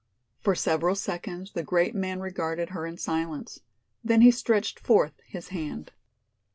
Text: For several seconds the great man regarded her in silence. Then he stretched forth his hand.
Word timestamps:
For 0.39 0.55
several 0.55 0.95
seconds 0.95 1.51
the 1.51 1.61
great 1.61 1.93
man 1.93 2.21
regarded 2.21 2.69
her 2.71 2.87
in 2.87 2.97
silence. 2.97 3.59
Then 4.03 4.21
he 4.21 4.31
stretched 4.31 4.79
forth 4.79 5.13
his 5.27 5.49
hand. 5.49 5.91